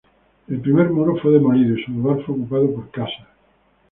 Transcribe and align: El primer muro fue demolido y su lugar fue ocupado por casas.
El 0.47 0.59
primer 0.61 0.89
muro 0.89 1.15
fue 1.21 1.33
demolido 1.33 1.77
y 1.77 1.83
su 1.83 1.91
lugar 1.91 2.25
fue 2.25 2.33
ocupado 2.33 2.73
por 2.73 2.89
casas. 2.89 3.27